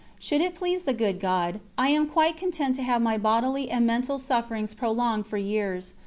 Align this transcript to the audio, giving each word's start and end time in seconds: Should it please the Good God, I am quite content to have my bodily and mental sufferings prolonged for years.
Should 0.17 0.41
it 0.41 0.55
please 0.55 0.85
the 0.85 0.95
Good 0.95 1.19
God, 1.19 1.59
I 1.77 1.89
am 1.89 2.07
quite 2.09 2.35
content 2.35 2.75
to 2.77 2.81
have 2.81 3.03
my 3.03 3.19
bodily 3.19 3.69
and 3.69 3.85
mental 3.85 4.17
sufferings 4.17 4.73
prolonged 4.73 5.27
for 5.27 5.37
years. 5.37 5.93